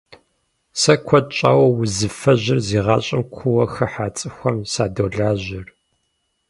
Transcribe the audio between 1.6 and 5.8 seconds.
узыфэжьыр зи гъащӏэм куууэ хыхьа цӏыхухэм садолажьэр.